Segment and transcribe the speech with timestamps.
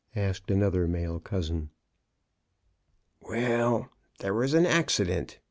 [0.15, 1.69] asked another male cousin.
[3.21, 5.37] "Well, there was an accident.